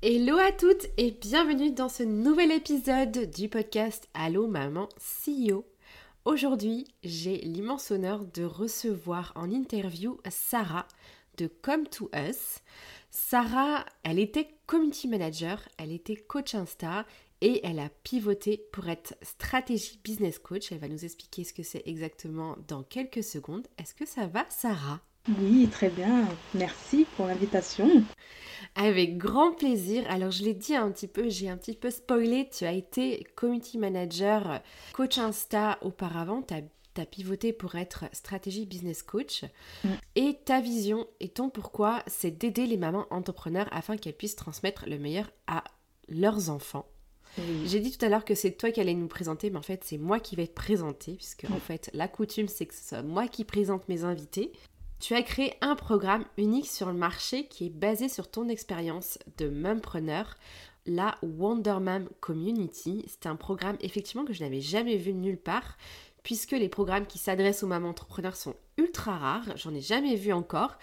Hello 0.00 0.38
à 0.38 0.52
toutes 0.52 0.86
et 0.96 1.10
bienvenue 1.10 1.72
dans 1.72 1.88
ce 1.88 2.04
nouvel 2.04 2.52
épisode 2.52 3.28
du 3.32 3.48
podcast 3.48 4.08
Allo 4.14 4.46
Maman 4.46 4.88
CEO. 4.96 5.66
Aujourd'hui, 6.24 6.86
j'ai 7.02 7.38
l'immense 7.38 7.90
honneur 7.90 8.24
de 8.24 8.44
recevoir 8.44 9.32
en 9.34 9.50
interview 9.50 10.16
Sarah 10.30 10.86
de 11.36 11.48
Come 11.48 11.88
to 11.88 12.08
Us. 12.14 12.60
Sarah, 13.10 13.84
elle 14.04 14.20
était 14.20 14.46
community 14.66 15.08
manager, 15.08 15.68
elle 15.78 15.90
était 15.90 16.14
coach 16.14 16.54
Insta 16.54 17.04
et 17.40 17.66
elle 17.66 17.80
a 17.80 17.88
pivoté 18.04 18.68
pour 18.70 18.88
être 18.88 19.16
stratégie 19.22 19.98
business 20.04 20.38
coach. 20.38 20.70
Elle 20.70 20.78
va 20.78 20.86
nous 20.86 21.04
expliquer 21.04 21.42
ce 21.42 21.52
que 21.52 21.64
c'est 21.64 21.82
exactement 21.86 22.56
dans 22.68 22.84
quelques 22.84 23.24
secondes. 23.24 23.66
Est-ce 23.78 23.96
que 23.96 24.06
ça 24.06 24.28
va, 24.28 24.46
Sarah? 24.48 25.00
Oui, 25.40 25.66
très 25.66 25.90
bien. 25.90 26.28
Merci 26.54 27.04
pour 27.16 27.26
l'invitation. 27.26 28.04
Avec 28.74 29.18
grand 29.18 29.52
plaisir. 29.52 30.04
Alors 30.08 30.30
je 30.30 30.44
l'ai 30.44 30.54
dit 30.54 30.74
un 30.74 30.90
petit 30.90 31.08
peu, 31.08 31.28
j'ai 31.28 31.48
un 31.48 31.56
petit 31.56 31.74
peu 31.74 31.90
spoilé, 31.90 32.48
tu 32.50 32.64
as 32.64 32.72
été 32.72 33.26
community 33.34 33.78
manager, 33.78 34.60
coach 34.92 35.18
Insta 35.18 35.78
auparavant, 35.82 36.42
tu 36.42 36.54
as 36.54 37.06
pivoté 37.06 37.52
pour 37.52 37.76
être 37.76 38.06
stratégie 38.12 38.66
business 38.66 39.02
coach. 39.02 39.44
Mm. 39.84 39.88
Et 40.16 40.38
ta 40.44 40.60
vision 40.60 41.06
et 41.20 41.28
ton 41.28 41.50
pourquoi, 41.50 42.02
c'est 42.06 42.36
d'aider 42.36 42.66
les 42.66 42.76
mamans 42.76 43.06
entrepreneurs 43.10 43.68
afin 43.70 43.96
qu'elles 43.96 44.16
puissent 44.16 44.36
transmettre 44.36 44.86
le 44.88 44.98
meilleur 44.98 45.30
à 45.46 45.64
leurs 46.08 46.50
enfants. 46.50 46.86
J'ai 47.66 47.78
dit 47.78 47.96
tout 47.96 48.04
à 48.04 48.08
l'heure 48.08 48.24
que 48.24 48.34
c'est 48.34 48.52
toi 48.52 48.72
qui 48.72 48.80
allais 48.80 48.94
nous 48.94 49.06
présenter, 49.06 49.50
mais 49.50 49.58
en 49.58 49.62
fait, 49.62 49.84
c'est 49.84 49.98
moi 49.98 50.18
qui 50.18 50.34
vais 50.34 50.48
te 50.48 50.54
présenter, 50.54 51.12
puisque 51.14 51.44
en 51.50 51.56
mm. 51.56 51.60
fait, 51.60 51.90
la 51.94 52.08
coutume, 52.08 52.48
c'est 52.48 52.66
que 52.66 52.74
ce 52.74 52.88
soit 52.88 53.02
moi 53.02 53.28
qui 53.28 53.44
présente 53.44 53.88
mes 53.88 54.04
invités. 54.04 54.50
Tu 55.00 55.14
as 55.14 55.22
créé 55.22 55.54
un 55.60 55.76
programme 55.76 56.24
unique 56.36 56.66
sur 56.66 56.88
le 56.88 56.98
marché 56.98 57.46
qui 57.46 57.66
est 57.66 57.70
basé 57.70 58.08
sur 58.08 58.28
ton 58.30 58.48
expérience 58.48 59.18
de 59.36 59.48
mumpreneur, 59.48 60.34
la 60.86 61.16
Wonder 61.22 61.76
Mom 61.80 62.08
Community. 62.20 63.04
C'est 63.06 63.26
un 63.26 63.36
programme 63.36 63.76
effectivement 63.80 64.24
que 64.24 64.32
je 64.32 64.42
n'avais 64.42 64.60
jamais 64.60 64.96
vu 64.96 65.12
nulle 65.12 65.38
part 65.38 65.76
puisque 66.24 66.52
les 66.52 66.68
programmes 66.68 67.06
qui 67.06 67.18
s'adressent 67.18 67.62
aux 67.62 67.68
mamans 67.68 67.90
entrepreneurs 67.90 68.36
sont 68.36 68.54
ultra 68.76 69.16
rares, 69.16 69.56
j'en 69.56 69.72
ai 69.72 69.80
jamais 69.80 70.16
vu 70.16 70.32
encore. 70.32 70.76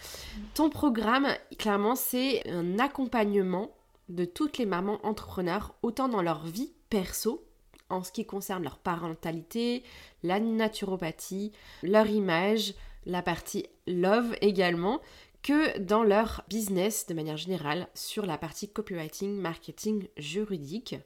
Ton 0.54 0.70
programme, 0.70 1.28
clairement, 1.58 1.94
c'est 1.94 2.48
un 2.50 2.78
accompagnement 2.78 3.70
de 4.08 4.24
toutes 4.24 4.58
les 4.58 4.66
mamans 4.66 4.98
entrepreneurs, 5.04 5.74
autant 5.82 6.08
dans 6.08 6.22
leur 6.22 6.44
vie 6.46 6.72
perso, 6.90 7.44
en 7.90 8.02
ce 8.02 8.12
qui 8.12 8.26
concerne 8.26 8.64
leur 8.64 8.78
parentalité, 8.78 9.84
la 10.22 10.40
naturopathie, 10.40 11.52
leur 11.82 12.08
image, 12.08 12.74
la 13.06 13.22
partie 13.22 13.66
love 13.86 14.36
également, 14.40 15.00
que 15.42 15.78
dans 15.78 16.02
leur 16.02 16.44
business 16.48 17.06
de 17.06 17.14
manière 17.14 17.36
générale 17.36 17.88
sur 17.94 18.26
la 18.26 18.36
partie 18.36 18.68
copywriting, 18.68 19.36
marketing, 19.36 20.08
juridique. 20.16 20.96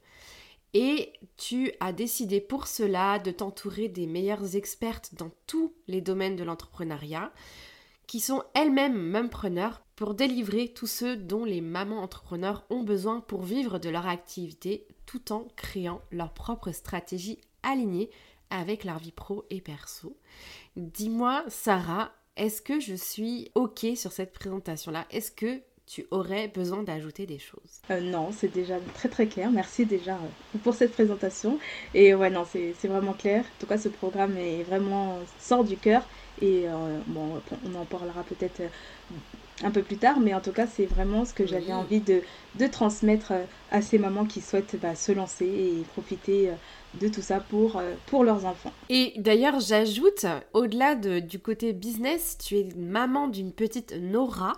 Et 0.73 1.13
tu 1.37 1.73
as 1.81 1.93
décidé 1.93 2.41
pour 2.41 2.67
cela 2.67 3.19
de 3.19 3.31
t'entourer 3.33 3.89
des 3.89 4.07
meilleures 4.07 4.57
expertes 4.57 5.15
dans 5.17 5.31
tous 5.47 5.75
les 5.89 6.01
domaines 6.01 6.37
de 6.37 6.45
l'entrepreneuriat, 6.45 7.33
qui 8.07 8.21
sont 8.21 8.43
elles-mêmes 8.55 8.99
mumpreneurs, 8.99 9.83
pour 9.95 10.15
délivrer 10.15 10.73
tous 10.73 10.87
ceux 10.87 11.15
dont 11.15 11.45
les 11.45 11.61
mamans 11.61 12.03
entrepreneurs 12.03 12.65
ont 12.71 12.83
besoin 12.83 13.21
pour 13.21 13.43
vivre 13.43 13.79
de 13.79 13.91
leur 13.91 14.07
activité 14.07 14.89
tout 15.05 15.31
en 15.31 15.47
créant 15.57 16.01
leur 16.11 16.33
propre 16.33 16.73
stratégie 16.73 17.39
alignée 17.63 18.09
avec 18.51 18.85
leur 18.85 19.01
pro 19.15 19.45
et 19.51 19.61
perso. 19.61 20.17
Dis-moi, 20.77 21.45
Sarah, 21.49 22.13
est-ce 22.37 22.63
que 22.63 22.81
je 22.81 22.95
suis 22.95 23.51
OK 23.55 23.87
sur 23.97 24.13
cette 24.13 24.33
présentation-là? 24.33 25.07
Est-ce 25.11 25.31
que 25.31 25.61
tu 25.87 26.07
aurais 26.13 26.47
besoin 26.47 26.85
d'ajouter 26.85 27.27
des 27.27 27.39
choses? 27.39 27.81
Euh, 27.91 28.01
Non, 28.01 28.31
c'est 28.33 28.49
déjà 28.49 28.79
très 28.95 29.09
très 29.09 29.27
clair. 29.27 29.51
Merci 29.51 29.87
déjà 29.87 30.15
euh, 30.15 30.59
pour 30.63 30.75
cette 30.75 30.93
présentation. 30.93 31.59
Et 31.95 32.15
ouais, 32.15 32.31
non, 32.31 32.47
c'est 32.51 32.73
vraiment 32.85 33.13
clair. 33.13 33.45
En 33.45 33.61
tout 33.61 33.67
cas, 33.67 33.79
ce 33.79 33.89
programme 33.89 34.37
est 34.37 34.63
vraiment 34.63 35.19
sort 35.41 35.65
du 35.65 35.77
cœur. 35.77 36.03
Et 36.41 36.69
euh, 36.69 36.99
bon, 37.09 37.43
on 37.67 37.75
en 37.75 37.85
parlera 37.85 38.23
peut-être 38.23 38.63
un 39.63 39.71
peu 39.71 39.83
plus 39.83 39.97
tard, 39.97 40.21
mais 40.21 40.35
en 40.35 40.41
tout 40.41 40.53
cas, 40.53 40.67
c'est 40.67 40.87
vraiment 40.87 41.25
ce 41.25 41.35
que 41.35 41.47
j'avais 41.47 41.73
envie 41.73 42.01
de, 42.01 42.23
de, 42.59 42.67
transmettre 42.67 43.33
à 43.71 43.83
ces 43.83 43.99
mamans 43.99 44.25
qui 44.25 44.41
souhaitent 44.41 44.77
bah, 44.81 44.95
se 44.95 45.13
lancer 45.13 45.47
et 45.47 45.85
profiter 45.93 46.51
de 47.01 47.09
tout 47.09 47.23
ça 47.23 47.41
pour, 47.41 47.81
pour 48.07 48.25
leurs 48.25 48.47
enfants. 48.47 48.73
Et 48.89 49.13
d'ailleurs, 49.17 49.61
j'ajoute, 49.61 50.27
au-delà 50.55 50.95
du 50.95 51.39
côté 51.39 51.73
business, 51.73 52.39
tu 52.39 52.57
es 52.57 52.69
maman 52.77 53.29
d'une 53.29 53.53
petite 53.53 53.95
Nora. 53.95 54.55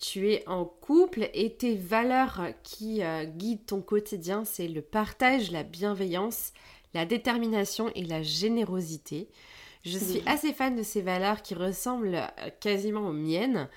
Tu 0.00 0.30
es 0.30 0.46
en 0.46 0.64
couple 0.64 1.30
et 1.32 1.54
tes 1.54 1.74
valeurs 1.74 2.42
qui 2.62 3.02
euh, 3.02 3.24
guident 3.24 3.64
ton 3.64 3.80
quotidien, 3.80 4.44
c'est 4.44 4.68
le 4.68 4.82
partage, 4.82 5.50
la 5.50 5.62
bienveillance, 5.62 6.52
la 6.92 7.06
détermination 7.06 7.90
et 7.94 8.04
la 8.04 8.22
générosité. 8.22 9.28
Je 9.84 9.98
suis 9.98 10.22
assez 10.26 10.52
fan 10.52 10.76
de 10.76 10.82
ces 10.82 11.02
valeurs 11.02 11.42
qui 11.42 11.54
ressemblent 11.54 12.14
euh, 12.14 12.50
quasiment 12.60 13.08
aux 13.08 13.12
miennes. 13.12 13.68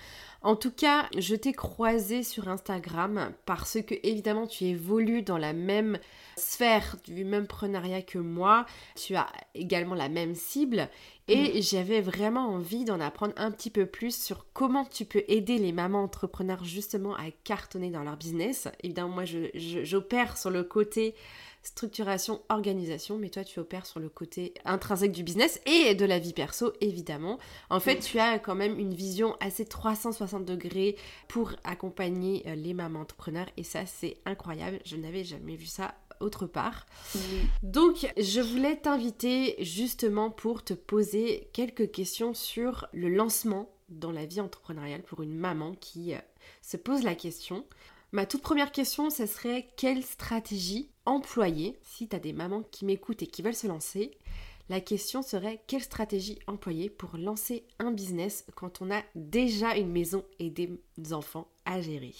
En 0.44 0.56
tout 0.56 0.72
cas, 0.72 1.07
je 1.16 1.35
t'ai 1.35 1.53
croisé 1.53 2.23
sur 2.23 2.47
Instagram 2.47 3.31
parce 3.45 3.78
que 3.85 3.94
évidemment 4.01 4.47
tu 4.47 4.63
évolues 4.66 5.22
dans 5.22 5.38
la 5.38 5.53
même 5.53 6.00
sphère 6.35 6.97
du 7.06 7.23
même 7.23 7.45
prenariat 7.45 8.01
que 8.01 8.17
moi. 8.17 8.66
Tu 8.95 9.16
as 9.16 9.28
également 9.53 9.94
la 9.94 10.09
même 10.09 10.34
cible 10.34 10.89
et 11.28 11.59
mm. 11.59 11.62
j'avais 11.62 12.01
vraiment 12.01 12.47
envie 12.47 12.85
d'en 12.85 13.00
apprendre 13.00 13.33
un 13.38 13.51
petit 13.51 13.69
peu 13.69 13.85
plus 13.85 14.19
sur 14.19 14.47
comment 14.53 14.83
tu 14.83 15.06
peux 15.06 15.23
aider 15.28 15.59
les 15.59 15.72
mamans 15.72 16.03
entrepreneurs 16.03 16.63
justement 16.63 17.13
à 17.16 17.29
cartonner 17.44 17.91
dans 17.91 18.03
leur 18.03 18.18
business. 18.18 18.68
Évidemment, 18.81 19.09
moi 19.13 19.25
j'opère 19.53 20.38
sur 20.38 20.50
le 20.50 20.63
côté 20.63 21.13
structuration, 21.64 22.42
organisation, 22.50 23.18
mais 23.18 23.30
toi 23.30 23.44
tu 23.44 23.60
opères 23.60 23.86
sur 23.86 24.00
le 24.00 24.10
côté 24.10 24.54
intrinsèque 24.66 25.12
du 25.12 25.24
business 25.24 25.62
et 25.66 25.96
de 25.96 26.06
la 26.06 26.20
vie 26.20 26.34
perso, 26.34 26.74
évidemment. 26.82 27.40
En 27.70 27.80
fait, 27.80 28.00
tu 28.00 28.20
as 28.20 28.40
quand 28.40 28.56
même 28.56 28.80
une 28.80 28.94
vision 28.94 29.36
assez 29.40 29.66
360 29.66 30.46
degrés 30.46 30.96
pour 31.28 31.54
accompagner 31.64 32.44
euh, 32.48 32.56
les 32.56 32.74
mamans 32.74 33.02
entrepreneurs 33.02 33.48
et 33.58 33.64
ça 33.64 33.86
c'est 33.86 34.18
incroyable, 34.26 34.80
je 34.86 34.96
n'avais 34.96 35.24
jamais 35.24 35.56
vu 35.56 35.66
ça 35.66 35.96
autre 36.22 36.46
part. 36.46 36.86
Donc, 37.64 38.12
je 38.18 38.42
voulais 38.42 38.78
t'inviter 38.78 39.56
justement 39.60 40.30
pour 40.30 40.64
te 40.64 40.74
poser 40.74 41.50
quelques 41.54 41.92
questions 41.92 42.34
sur 42.34 42.88
le 42.94 43.10
lancement 43.10 43.69
dans 43.90 44.12
la 44.12 44.25
vie 44.25 44.40
entrepreneuriale 44.40 45.04
pour 45.04 45.22
une 45.22 45.36
maman 45.36 45.74
qui 45.74 46.14
euh, 46.14 46.19
se 46.62 46.78
pose 46.78 47.04
la 47.04 47.16
question. 47.16 47.66
Ma 48.12 48.25
toute 48.25 48.42
première 48.42 48.72
question, 48.72 49.10
ce 49.10 49.25
serait 49.25 49.69
quelle 49.75 50.04
stratégie 50.04 50.91
employer 51.06 51.77
si 51.81 52.07
tu 52.07 52.15
as 52.15 52.19
des 52.19 52.33
mamans 52.33 52.63
qui 52.71 52.86
m'écoutent 52.86 53.21
et 53.21 53.27
qui 53.27 53.42
veulent 53.42 53.53
se 53.53 53.68
lancer 53.68 54.12
La 54.69 54.81
question 54.81 55.21
serait 55.21 55.62
quelle 55.68 55.81
stratégie 55.81 56.39
employer 56.48 56.89
pour 56.89 57.18
lancer 57.18 57.65
un 57.80 57.92
business 57.92 58.45
quand 58.56 58.81
on 58.81 58.92
a 58.92 59.01
déjà 59.15 59.75
une 59.75 59.92
maison 59.92 60.24
et 60.39 60.50
des 60.50 60.80
enfants 61.13 61.48
à 61.65 61.81
gérer? 61.81 62.13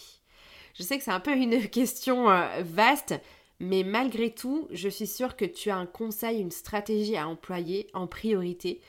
Je 0.74 0.84
sais 0.84 0.98
que 0.98 1.04
c'est 1.04 1.12
un 1.12 1.20
peu 1.20 1.36
une 1.36 1.68
question 1.70 2.30
euh, 2.30 2.64
vaste, 2.64 3.20
mais 3.60 3.84
malgré 3.84 4.34
tout, 4.34 4.68
je 4.72 4.90
suis 4.90 5.08
sûre 5.08 5.36
que 5.36 5.46
tu 5.46 5.70
as 5.70 5.78
un 5.78 5.86
conseil, 5.86 6.40
une 6.40 6.52
stratégie 6.52 7.18
à 7.18 7.28
employer 7.28 7.88
en 7.94 8.08
priorité 8.08 8.82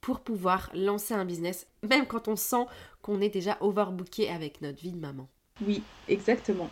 pour 0.00 0.20
pouvoir 0.20 0.70
lancer 0.74 1.14
un 1.14 1.24
business, 1.24 1.66
même 1.82 2.06
quand 2.06 2.28
on 2.28 2.36
sent 2.36 2.66
qu'on 3.02 3.20
est 3.20 3.28
déjà 3.28 3.56
overbooké 3.60 4.28
avec 4.28 4.60
notre 4.60 4.80
vie 4.80 4.92
de 4.92 4.98
maman. 4.98 5.28
Oui, 5.60 5.82
exactement. 6.08 6.70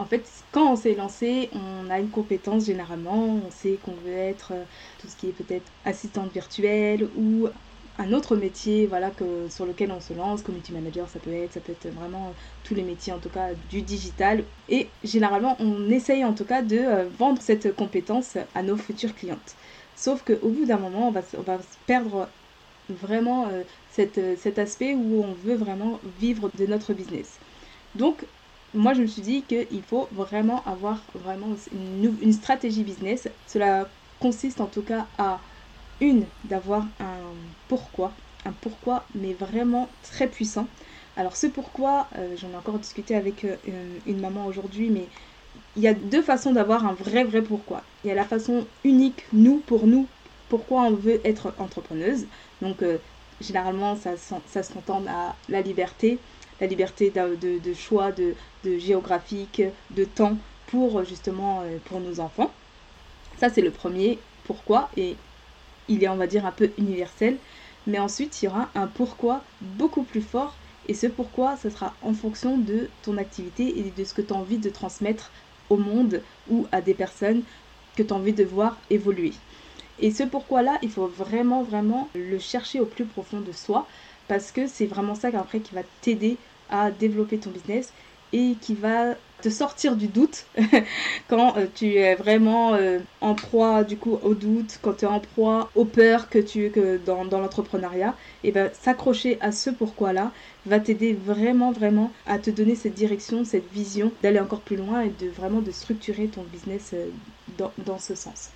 En 0.00 0.06
fait, 0.06 0.24
quand 0.50 0.72
on 0.72 0.76
s'est 0.76 0.94
lancé, 0.94 1.50
on 1.52 1.90
a 1.90 1.98
une 2.00 2.08
compétence 2.08 2.64
généralement. 2.64 3.38
On 3.46 3.50
sait 3.50 3.78
qu'on 3.84 3.92
veut 3.92 4.16
être 4.16 4.52
euh, 4.52 4.64
tout 4.98 5.08
ce 5.08 5.14
qui 5.16 5.28
est 5.28 5.32
peut-être 5.32 5.70
assistante 5.84 6.32
virtuelle 6.32 7.06
ou 7.18 7.48
un 7.98 8.14
autre 8.14 8.34
métier 8.34 8.86
voilà 8.86 9.10
que 9.10 9.48
sur 9.50 9.66
lequel 9.66 9.92
on 9.92 10.00
se 10.00 10.14
lance. 10.14 10.40
Community 10.40 10.72
manager 10.72 11.06
ça 11.06 11.18
peut 11.18 11.32
être 11.32 11.52
ça 11.52 11.60
peut 11.60 11.72
être 11.72 11.92
vraiment 11.94 12.32
tous 12.64 12.74
les 12.74 12.82
métiers 12.82 13.12
en 13.12 13.18
tout 13.18 13.28
cas 13.28 13.48
du 13.68 13.82
digital. 13.82 14.42
Et 14.70 14.88
généralement 15.04 15.56
on 15.60 15.90
essaye 15.90 16.24
en 16.24 16.32
tout 16.32 16.46
cas 16.46 16.62
de 16.62 16.78
euh, 16.78 17.04
vendre 17.18 17.42
cette 17.42 17.76
compétence 17.76 18.38
à 18.54 18.62
nos 18.62 18.78
futures 18.78 19.14
clientes. 19.14 19.54
Sauf 19.96 20.24
qu'au 20.24 20.48
bout 20.48 20.64
d'un 20.64 20.78
moment 20.78 21.08
on 21.08 21.42
va, 21.42 21.58
perdre 21.86 22.26
vraiment 22.88 23.48
euh, 23.48 23.64
euh, 23.98 24.36
cet 24.38 24.58
aspect 24.58 24.94
où 24.94 25.22
on 25.22 25.34
veut 25.34 25.56
vraiment 25.56 26.00
vivre 26.18 26.50
de 26.58 26.64
notre 26.64 26.94
business. 26.94 27.38
Donc 27.96 28.24
moi 28.74 28.94
je 28.94 29.02
me 29.02 29.06
suis 29.06 29.22
dit 29.22 29.42
qu'il 29.42 29.82
faut 29.82 30.08
vraiment 30.12 30.62
avoir 30.64 31.02
vraiment 31.14 31.54
une, 31.72 32.32
stratégie 32.32 32.84
business 32.84 33.28
cela 33.46 33.88
consiste 34.20 34.60
en 34.60 34.66
tout 34.66 34.82
cas 34.82 35.06
à 35.18 35.40
une, 36.00 36.24
d'avoir 36.48 36.82
un 37.00 37.18
pourquoi, 37.68 38.12
un 38.44 38.52
pourquoi 38.52 39.04
mais 39.14 39.32
vraiment 39.34 39.88
très 40.02 40.28
puissant. 40.28 40.66
Alors 41.16 41.36
ce 41.36 41.46
pourquoi, 41.46 42.06
euh, 42.16 42.36
j'en 42.36 42.50
ai 42.50 42.56
encore 42.56 42.78
discuté 42.78 43.14
avec 43.14 43.44
euh, 43.44 43.56
une, 44.06 44.20
maman 44.20 44.46
aujourd'hui, 44.46 44.88
mais 44.90 45.06
il 45.76 45.82
y 45.82 45.88
a 45.88 45.94
deux 45.94 46.22
façons 46.22 46.52
d'avoir 46.52 46.86
un 46.86 46.94
vrai 46.94 47.24
vrai 47.24 47.42
pourquoi. 47.42 47.82
Il 48.04 48.08
y 48.08 48.10
a 48.10 48.14
la 48.14 48.24
façon 48.24 48.66
unique, 48.84 49.24
nous, 49.32 49.58
pour 49.58 49.86
nous, 49.86 50.06
pourquoi 50.48 50.82
on 50.82 50.92
veut 50.92 51.20
être 51.24 51.52
entrepreneuse. 51.58 52.26
Donc 52.62 52.82
euh, 52.82 52.98
généralement 53.40 53.96
ça, 53.96 54.12
ça 54.16 54.62
se 54.62 54.72
contente 54.72 55.06
à 55.08 55.34
la 55.48 55.60
liberté, 55.60 56.18
la 56.60 56.66
liberté 56.66 57.10
de, 57.10 57.74
choix, 57.74 58.12
de, 58.12 58.34
géographique, 58.78 59.62
de 59.90 60.04
temps 60.04 60.36
pour 60.66 61.04
justement 61.04 61.62
pour 61.86 62.00
nos 62.00 62.20
enfants. 62.20 62.52
Ça 63.38 63.48
c'est 63.48 63.62
le 63.62 63.70
premier 63.70 64.18
pourquoi 64.44 64.90
et 64.96 65.16
il 65.90 66.04
est, 66.04 66.08
on 66.08 66.16
va 66.16 66.26
dire, 66.26 66.46
un 66.46 66.52
peu 66.52 66.70
universel. 66.78 67.36
Mais 67.86 67.98
ensuite, 67.98 68.40
il 68.40 68.46
y 68.46 68.48
aura 68.48 68.70
un 68.74 68.86
pourquoi 68.86 69.42
beaucoup 69.60 70.04
plus 70.04 70.22
fort. 70.22 70.54
Et 70.88 70.94
ce 70.94 71.06
pourquoi, 71.06 71.56
ce 71.56 71.68
sera 71.68 71.94
en 72.02 72.14
fonction 72.14 72.56
de 72.56 72.88
ton 73.02 73.18
activité 73.18 73.78
et 73.78 73.92
de 73.96 74.04
ce 74.04 74.14
que 74.14 74.22
tu 74.22 74.32
as 74.32 74.36
envie 74.36 74.58
de 74.58 74.70
transmettre 74.70 75.30
au 75.68 75.76
monde 75.76 76.22
ou 76.48 76.66
à 76.72 76.80
des 76.80 76.94
personnes 76.94 77.42
que 77.96 78.02
tu 78.02 78.12
as 78.12 78.16
envie 78.16 78.32
de 78.32 78.44
voir 78.44 78.78
évoluer. 78.88 79.32
Et 79.98 80.10
ce 80.10 80.22
pourquoi-là, 80.22 80.78
il 80.82 80.90
faut 80.90 81.06
vraiment, 81.06 81.62
vraiment 81.62 82.08
le 82.14 82.38
chercher 82.38 82.80
au 82.80 82.86
plus 82.86 83.04
profond 83.04 83.40
de 83.40 83.52
soi 83.52 83.86
parce 84.28 84.52
que 84.52 84.66
c'est 84.66 84.86
vraiment 84.86 85.14
ça 85.14 85.28
après 85.34 85.60
qui 85.60 85.74
va 85.74 85.82
t'aider 86.00 86.36
à 86.70 86.90
développer 86.92 87.40
ton 87.40 87.50
business 87.50 87.94
et 88.32 88.58
qui 88.60 88.74
va 88.74 89.16
te 89.42 89.48
sortir 89.48 89.96
du 89.96 90.08
doute 90.08 90.50
quand 91.28 91.56
euh, 91.56 91.66
tu 91.72 91.94
es 91.94 92.14
vraiment 92.14 92.74
euh, 92.74 93.00
en 93.20 93.34
proie 93.34 93.84
du 93.84 93.98
coup 93.98 94.12
au 94.14 94.34
doute, 94.34 94.78
quand 94.82 94.94
tu 94.96 95.04
es 95.06 95.08
en 95.08 95.20
proie 95.20 95.70
aux 95.74 95.86
peurs 95.86 96.28
que 96.28 96.38
tu 96.38 96.70
que 96.70 96.98
dans, 96.98 97.24
dans 97.24 97.40
l'entrepreneuriat, 97.40 98.16
et 98.42 98.52
ben 98.52 98.70
s'accrocher 98.74 99.40
à 99.40 99.52
ce 99.52 99.70
pourquoi 99.70 100.12
là 100.12 100.32
va 100.66 100.80
t'aider 100.80 101.14
vraiment 101.14 101.72
vraiment 101.72 102.12
à 102.26 102.38
te 102.38 102.50
donner 102.50 102.74
cette 102.76 102.94
direction, 102.94 103.44
cette 103.44 103.68
vision 103.68 104.16
d'aller 104.20 104.40
encore 104.40 104.64
plus 104.64 104.76
loin 104.76 105.02
et 105.02 105.10
de 105.10 105.28
vraiment 105.30 105.62
de 105.62 105.70
structurer 105.72 106.30
ton 106.30 106.44
business 106.44 106.92
euh, 106.94 107.10
dans, 107.46 107.74
dans 107.78 107.98
ce 107.98 108.14
sens. 108.14 108.52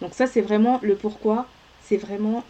Donc 0.00 0.14
ça 0.14 0.26
c'est 0.26 0.40
vraiment 0.42 0.80
le 0.82 0.98
pourquoi, 0.98 1.54
c'est 1.78 1.96
vraiment 1.96 2.48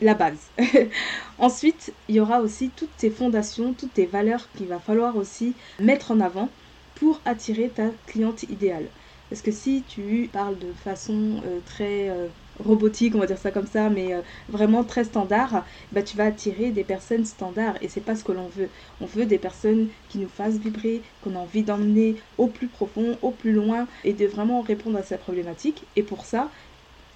la 0.00 0.14
base. 0.14 0.38
Ensuite, 1.38 1.92
il 2.08 2.16
y 2.16 2.20
aura 2.20 2.40
aussi 2.40 2.70
toutes 2.70 2.96
tes 2.96 3.10
fondations, 3.10 3.74
toutes 3.74 3.94
tes 3.94 4.06
valeurs 4.06 4.48
qu'il 4.56 4.66
va 4.66 4.78
falloir 4.78 5.16
aussi 5.16 5.54
mettre 5.80 6.10
en 6.12 6.20
avant 6.20 6.48
pour 6.94 7.20
attirer 7.24 7.68
ta 7.68 7.90
cliente 8.06 8.44
idéale. 8.44 8.86
Parce 9.28 9.42
que 9.42 9.52
si 9.52 9.82
tu 9.86 10.28
parles 10.32 10.58
de 10.58 10.72
façon 10.72 11.42
euh, 11.44 11.60
très 11.66 12.08
euh, 12.08 12.28
robotique, 12.58 13.14
on 13.14 13.18
va 13.18 13.26
dire 13.26 13.38
ça 13.38 13.50
comme 13.50 13.66
ça, 13.66 13.90
mais 13.90 14.14
euh, 14.14 14.22
vraiment 14.48 14.84
très 14.84 15.04
standard, 15.04 15.66
bah, 15.92 16.02
tu 16.02 16.16
vas 16.16 16.24
attirer 16.24 16.70
des 16.70 16.84
personnes 16.84 17.24
standards 17.24 17.76
et 17.82 17.88
c'est 17.88 18.00
pas 18.00 18.16
ce 18.16 18.24
que 18.24 18.32
l'on 18.32 18.48
veut. 18.48 18.70
On 19.00 19.06
veut 19.06 19.26
des 19.26 19.38
personnes 19.38 19.90
qui 20.08 20.18
nous 20.18 20.28
fassent 20.28 20.56
vibrer, 20.58 21.02
qu'on 21.20 21.36
a 21.36 21.38
envie 21.38 21.62
d'emmener 21.62 22.16
au 22.38 22.48
plus 22.48 22.68
profond, 22.68 23.18
au 23.22 23.30
plus 23.30 23.52
loin 23.52 23.86
et 24.02 24.14
de 24.14 24.26
vraiment 24.26 24.62
répondre 24.62 24.98
à 24.98 25.02
sa 25.02 25.18
problématique. 25.18 25.84
Et 25.96 26.02
pour 26.02 26.24
ça, 26.24 26.50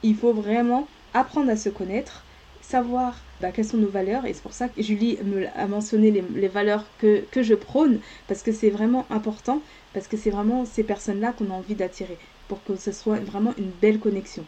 il 0.02 0.17
faut 0.17 0.35
vraiment 0.35 0.88
apprendre 1.14 1.50
à 1.50 1.56
se 1.56 1.69
connaître, 1.69 2.26
savoir 2.62 3.19
bah, 3.41 3.50
quelles 3.53 3.67
sont 3.67 3.76
nos 3.76 3.88
valeurs. 3.88 4.25
Et 4.25 4.32
c'est 4.32 4.43
pour 4.43 4.55
ça 4.55 4.69
que 4.69 4.82
Julie 4.82 5.19
me 5.25 5.47
a 5.55 5.67
mentionné 5.67 6.11
les, 6.11 6.49
valeurs 6.49 6.85
que, 6.99 7.23
que, 7.31 7.43
je 7.43 7.55
prône, 7.55 7.99
parce 8.29 8.43
que 8.43 8.53
c'est 8.53 8.70
vraiment 8.70 9.05
important, 9.11 9.61
parce 9.93 10.09
que 10.09 10.17
c'est 10.17 10.31
vraiment 10.31 10.64
ces 10.64 10.82
personnes-là 10.82 11.32
qu'on 11.32 11.50
a 11.50 11.55
envie 11.55 11.75
d'attirer, 11.75 12.19
pour 12.49 12.62
que 12.64 12.76
ce 12.76 12.93
soit 12.93 13.19
vraiment 13.19 13.53
une 13.59 13.70
belle 13.70 13.99
connexion. 13.99 14.44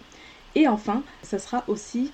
Et 0.54 0.68
enfin, 0.68 1.02
ça 1.22 1.38
sera 1.38 1.64
aussi 1.66 2.10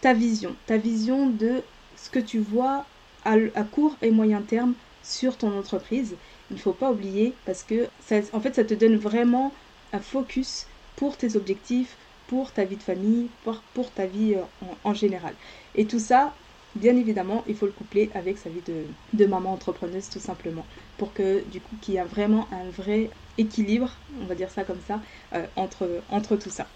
ta 0.00 0.12
vision, 0.12 0.54
ta 0.66 0.76
vision 0.76 1.28
de 1.28 1.62
ce 1.96 2.10
que 2.10 2.18
tu 2.18 2.38
vois 2.38 2.84
à, 3.24 3.36
court 3.64 3.96
et 4.02 4.10
moyen 4.10 4.40
terme 4.40 4.74
sur 5.04 5.36
ton 5.36 5.56
entreprise. 5.56 6.16
Il 6.50 6.56
ne 6.56 6.60
faut 6.60 6.72
pas 6.72 6.90
oublier 6.90 7.34
parce 7.44 7.62
que 7.62 7.86
ça, 8.04 8.16
en 8.32 8.40
fait 8.40 8.54
ça 8.54 8.64
te 8.64 8.74
donne 8.74 8.96
vraiment 8.96 9.52
un 9.92 10.00
focus 10.00 10.66
pour 10.96 11.16
tes 11.16 11.36
objectifs, 11.36 11.96
pour 12.30 12.52
ta 12.52 12.64
vie 12.64 12.76
de 12.76 12.82
famille, 12.82 13.28
pour, 13.42 13.60
pour 13.74 13.90
ta 13.90 14.06
vie 14.06 14.36
euh, 14.36 14.66
en, 14.84 14.94
général. 14.94 15.34
Et 15.74 15.84
tout 15.84 15.98
ça, 15.98 16.32
bien 16.76 16.96
évidemment, 16.96 17.42
il 17.48 17.56
faut 17.56 17.66
le 17.66 17.72
coupler 17.72 18.08
avec 18.14 18.38
sa 18.38 18.48
vie 18.48 18.62
de, 18.64 18.84
de 19.14 19.26
maman 19.26 19.52
entrepreneuse 19.52 20.08
tout 20.08 20.20
simplement. 20.20 20.64
Pour 20.96 21.12
que 21.12 21.42
du 21.50 21.60
coup, 21.60 21.74
qu'il 21.82 21.94
y 21.94 21.98
a 21.98 22.04
vraiment 22.04 22.46
un 22.52 22.70
vrai 22.70 23.10
équilibre, 23.36 23.90
on 24.22 24.26
va 24.26 24.36
dire 24.36 24.48
ça 24.48 24.62
comme 24.62 24.78
ça, 24.86 25.00
euh, 25.32 25.44
entre, 25.56 26.02
entre 26.08 26.36
tout 26.36 26.50
ça. 26.50 26.68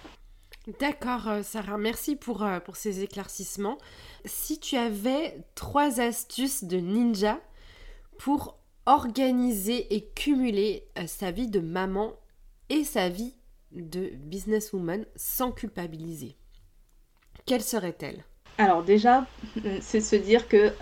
D'accord, 0.81 1.29
euh, 1.29 1.43
Sarah, 1.45 1.79
merci 1.79 2.17
pour, 2.17 2.45
pour 2.65 2.75
ces 2.75 3.05
éclaircissements. 3.05 3.79
Si 4.25 4.59
tu 4.59 4.77
avais 4.77 5.37
trois 5.55 6.01
astuces 6.01 6.65
de 6.65 6.79
ninja 6.79 7.39
pour 8.19 8.59
organiser 8.87 9.95
et 9.95 10.05
cumuler 10.17 10.83
sa 11.07 11.31
vie 11.31 11.49
de 11.49 11.61
maman 11.61 12.13
et 12.71 12.83
sa 12.83 13.09
vie 13.09 13.35
de 13.75 14.11
businesswoman 14.17 15.05
sans 15.17 15.53
culpabiliser 15.53 16.37
Quelle 17.47 17.63
serait-elle? 17.63 18.25
Alors 18.59 18.83
déjà, 18.83 19.27
c'est 19.81 20.01
se 20.01 20.17
dire 20.17 20.49
que 20.49 20.73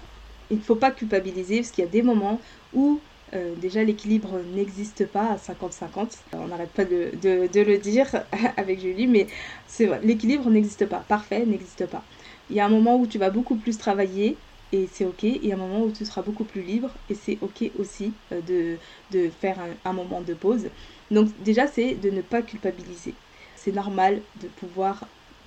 il 0.50 0.58
ne 0.58 0.62
faut 0.62 0.76
pas 0.76 0.90
culpabiliser 0.90 1.60
parce 1.60 1.70
qu'il 1.70 1.82
y 1.82 1.86
a 1.86 1.90
des 1.90 2.02
moments 2.02 2.38
où 2.74 3.00
euh, 3.34 3.54
déjà 3.56 3.82
l'équilibre 3.82 4.38
n'existe 4.54 5.06
pas 5.06 5.30
à 5.30 5.36
50-50. 5.36 6.18
On 6.34 6.48
n'arrête 6.48 6.70
pas 6.70 6.84
de, 6.84 7.10
le 7.14 7.78
dire 7.78 8.08
avec 8.58 8.80
Julie, 8.80 9.06
mais 9.06 9.26
c'est 9.66 9.88
l'équilibre 10.02 10.50
n'existe 10.50 10.86
pas. 10.86 10.98
Parfait, 11.08 11.46
n'existe 11.46 11.86
pas. 11.86 12.02
Il 12.50 12.56
y 12.56 12.60
a 12.60 12.66
un 12.66 12.68
moment 12.68 12.98
où 12.98 13.06
tu 13.06 13.18
vas 13.18 13.30
beaucoup 13.30 13.56
plus 13.56 13.78
travailler 13.78 14.36
et 14.72 14.88
c'est 14.90 15.04
ok. 15.04 15.22
Il 15.22 15.46
y 15.46 15.52
a 15.52 15.54
un 15.54 15.58
moment 15.58 15.82
où 15.82 15.92
tu 15.92 16.04
seras 16.04 16.22
beaucoup 16.22 16.44
plus 16.44 16.62
libre 16.62 16.90
et 17.08 17.14
c'est 17.14 17.38
ok 17.42 17.70
aussi 17.78 18.12
euh, 18.32 18.76
de, 19.12 19.28
faire 19.40 19.58
un, 19.84 19.92
moment 19.92 20.20
de 20.22 20.34
pause. 20.34 20.66
Donc 21.10 21.28
déjà, 21.44 21.66
c'est 21.66 21.94
de 21.94 22.10
ne 22.10 22.22
pas 22.22 22.42
culpabiliser. 22.42 23.14
C'est 23.54 23.72
normal 23.72 24.20
de 24.40 24.48
pouvoir 24.48 25.04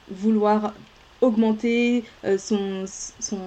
vouloir 0.10 0.74
augmenter 1.22 2.04
euh, 2.24 2.38
son, 2.38 2.86
son, 3.20 3.38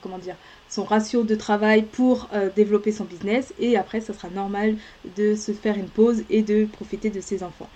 comment 0.00 0.18
dire, 0.18 0.36
son 0.70 0.84
ratio 0.84 1.22
de 1.22 1.34
travail 1.34 1.82
pour 1.82 2.28
euh, 2.32 2.48
développer 2.54 2.92
son 2.92 3.04
business 3.04 3.52
et 3.58 3.76
après, 3.76 4.00
ça 4.00 4.14
sera 4.14 4.30
normal 4.30 4.76
de 5.16 5.34
se 5.34 5.52
faire 5.52 5.76
une 5.76 5.88
pause 5.88 6.22
et 6.30 6.42
de 6.42 6.64
profiter 6.64 7.10
de 7.10 7.20
ses 7.20 7.42
enfants. 7.42 7.68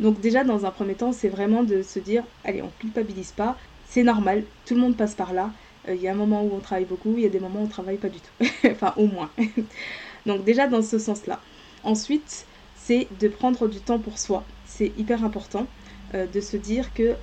Donc 0.00 0.20
déjà, 0.20 0.44
dans 0.44 0.66
un 0.66 0.70
premier 0.70 0.94
temps, 0.94 1.12
c'est 1.12 1.28
vraiment 1.28 1.62
de 1.62 1.82
se 1.82 1.98
dire, 1.98 2.24
allez, 2.44 2.62
on 2.62 2.70
culpabilise 2.78 3.32
pas, 3.32 3.56
c'est 3.88 4.02
normal, 4.02 4.44
tout 4.66 4.74
le 4.74 4.80
monde 4.80 4.96
passe 4.96 5.14
par 5.14 5.32
là. 5.32 5.52
Euh, 5.88 5.94
il 5.94 6.02
y 6.02 6.08
a 6.08 6.12
un 6.12 6.16
moment 6.16 6.42
où 6.42 6.50
on 6.54 6.60
travaille 6.60 6.84
beaucoup, 6.84 7.14
il 7.16 7.22
y 7.22 7.26
a 7.26 7.30
des 7.30 7.40
moments 7.40 7.60
où 7.60 7.64
on 7.64 7.68
travaille 7.68 7.98
pas 7.98 8.08
du 8.08 8.18
tout, 8.20 8.46
enfin 8.70 8.92
au 8.96 9.06
moins. 9.06 9.30
Donc 10.26 10.44
déjà 10.44 10.66
dans 10.66 10.82
ce 10.82 10.98
sens-là. 10.98 11.40
Ensuite, 11.84 12.46
c'est 12.76 13.06
de 13.20 13.28
prendre 13.28 13.68
du 13.68 13.80
temps 13.80 13.98
pour 13.98 14.18
soi. 14.18 14.44
C'est 14.64 14.92
hyper 14.98 15.24
important 15.24 15.66
euh, 16.14 16.26
de 16.26 16.40
se 16.40 16.56
dire 16.56 16.92
que 16.94 17.14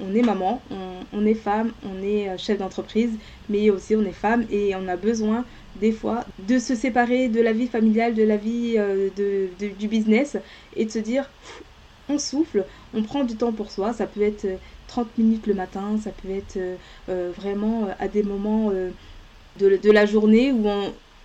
on 0.00 0.14
est 0.14 0.22
maman, 0.22 0.62
on, 1.12 1.26
est 1.26 1.34
femme, 1.34 1.72
on 1.82 2.00
est 2.04 2.28
euh, 2.28 2.38
chef 2.38 2.58
d'entreprise, 2.58 3.18
mais 3.48 3.68
aussi 3.70 3.96
on 3.96 4.04
est 4.04 4.12
femme 4.12 4.46
et 4.48 4.76
on 4.76 4.86
a 4.86 4.96
besoin 4.96 5.44
des 5.80 5.90
fois 5.90 6.24
de 6.46 6.60
se 6.60 6.76
séparer 6.76 7.28
de 7.28 7.40
la 7.40 7.52
vie 7.52 7.66
familiale, 7.66 8.14
de 8.14 8.22
la 8.22 8.36
vie 8.36 8.78
du 9.58 9.88
business 9.88 10.36
et 10.76 10.84
de 10.84 10.90
se 10.90 11.00
dire 11.00 11.28
on 12.08 12.18
souffle, 12.18 12.64
on 12.94 13.02
prend 13.02 13.24
du 13.24 13.36
temps 13.36 13.52
pour 13.52 13.70
soi. 13.70 13.92
Ça 13.92 14.06
peut 14.06 14.22
être 14.22 14.46
30 14.88 15.18
minutes 15.18 15.46
le 15.46 15.54
matin, 15.54 15.98
ça 16.02 16.10
peut 16.10 16.30
être 16.30 16.58
vraiment 17.08 17.88
à 17.98 18.08
des 18.08 18.22
moments 18.22 18.72
de, 19.58 19.90
la 19.90 20.06
journée 20.06 20.52
où 20.52 20.66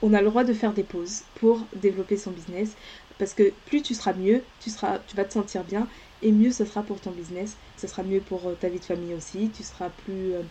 on, 0.02 0.14
a 0.14 0.22
le 0.22 0.28
droit 0.28 0.44
de 0.44 0.54
faire 0.54 0.74
des 0.74 0.84
pauses 0.84 1.24
pour 1.36 1.62
développer 1.76 2.18
son 2.18 2.32
business. 2.32 2.76
Parce 3.20 3.34
que 3.34 3.52
plus 3.68 3.82
tu 3.82 3.94
seras 3.94 4.14
mieux, 4.14 4.42
tu, 4.60 4.70
seras, 4.70 5.00
tu 5.08 5.16
vas 5.16 5.24
te 5.24 5.34
sentir 5.34 5.64
bien 5.64 5.88
et 6.22 6.32
mieux 6.32 6.52
ce 6.52 6.66
sera 6.66 6.82
pour 6.84 7.00
ton 7.00 7.12
business. 7.12 7.56
Ce 7.78 7.88
sera 7.88 8.04
mieux 8.04 8.22
pour 8.22 8.48
euh, 8.48 8.58
ta 8.60 8.70
vie 8.70 8.80
de 8.80 8.86
famille 8.86 9.14
aussi. 9.14 9.50
Tu 9.56 9.64
seras 9.64 9.90
plus, 9.90 10.34
euh, 10.34 10.42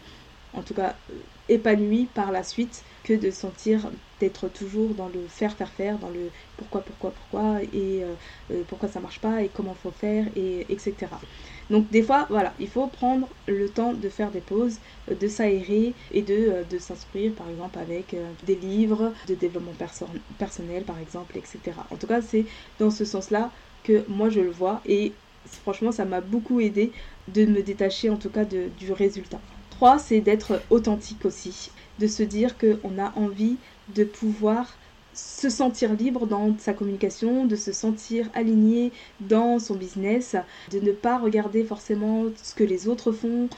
en 0.54 0.62
tout 0.62 0.74
cas, 0.74 0.94
euh, 1.10 1.14
épanoui 1.48 2.06
par 2.14 2.30
la 2.30 2.44
suite 2.44 2.84
que 3.02 3.14
de 3.14 3.30
sentir 3.30 3.90
d'être 4.20 4.48
toujours 4.48 4.94
dans 4.94 5.08
le 5.08 5.26
faire, 5.28 5.56
faire, 5.56 5.70
faire, 5.70 5.98
dans 5.98 6.10
le 6.10 6.30
pourquoi, 6.56 6.82
pourquoi, 6.82 7.10
pourquoi 7.10 7.60
et 7.74 8.04
pourquoi 8.68 8.88
ça 8.88 9.00
marche 9.00 9.18
pas 9.18 9.42
et 9.42 9.48
comment 9.48 9.74
faut 9.74 9.90
faire 9.90 10.26
et 10.36 10.60
etc. 10.72 10.94
Donc 11.72 11.90
des 11.90 12.02
fois, 12.02 12.26
voilà, 12.30 12.54
il 12.60 12.68
faut 12.68 12.86
prendre 12.86 13.28
le 13.48 13.68
temps 13.68 13.94
de 13.94 14.08
faire 14.08 14.30
des 14.30 14.40
pauses, 14.42 14.78
euh, 15.10 15.16
de 15.16 15.26
s'aérer 15.26 15.96
et 16.12 16.22
de, 16.22 16.34
euh, 16.34 16.64
de 16.64 16.78
par 17.30 17.48
exemple 17.50 17.78
avec 17.80 18.16
des 18.44 18.56
livres 18.56 19.12
de 19.26 19.34
développement 19.34 19.74
personnel 20.38 20.84
par 20.84 20.98
exemple, 20.98 21.36
etc. 21.38 21.86
En 21.90 21.96
tout 21.96 22.06
cas, 22.06 22.22
c'est 22.22 22.46
dans 22.78 22.90
ce 22.90 23.04
sens-là 23.04 23.52
que 23.82 24.04
moi 24.08 24.28
je 24.30 24.40
le 24.40 24.50
vois 24.50 24.82
et 24.84 25.12
franchement 25.46 25.92
ça 25.92 26.04
m'a 26.04 26.20
beaucoup 26.20 26.60
aidé 26.60 26.92
de 27.28 27.46
me 27.46 27.62
détacher 27.62 28.10
en 28.10 28.16
tout 28.18 28.30
cas 28.30 28.44
du 28.44 28.92
résultat. 28.92 29.40
Trois, 29.70 29.98
c'est 29.98 30.20
d'être 30.20 30.66
authentique 30.70 31.24
aussi, 31.24 31.72
de 31.98 32.06
se 32.06 32.22
dire 32.22 32.56
qu'on 32.58 32.98
a 32.98 33.12
envie 33.16 33.58
de 33.88 34.04
pouvoir 34.04 34.78
se 35.14 35.48
sentir 35.48 35.92
libre 35.94 36.26
dans 36.26 36.56
sa 36.58 36.72
communication, 36.72 37.46
de 37.46 37.56
se 37.56 37.72
sentir 37.72 38.28
aligné 38.34 38.92
dans 39.20 39.58
son 39.58 39.74
business, 39.74 40.36
de 40.70 40.80
ne 40.80 40.92
pas 40.92 41.18
regarder 41.18 41.64
forcément 41.64 42.26
ce 42.42 42.54
que 42.54 42.64
les 42.64 42.88
autres 42.88 43.12
font. 43.12 43.48